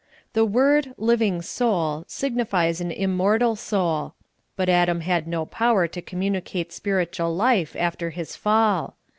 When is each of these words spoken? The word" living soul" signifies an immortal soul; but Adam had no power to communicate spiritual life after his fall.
The 0.33 0.45
word" 0.45 0.95
living 1.09 1.43
soul" 1.43 2.05
signifies 2.19 2.81
an 2.81 2.91
immortal 2.91 3.55
soul; 3.55 4.15
but 4.55 4.67
Adam 4.67 5.01
had 5.01 5.27
no 5.27 5.45
power 5.45 5.87
to 5.89 6.01
communicate 6.01 6.73
spiritual 6.73 7.35
life 7.35 7.75
after 7.77 8.09
his 8.09 8.35
fall. 8.35 8.95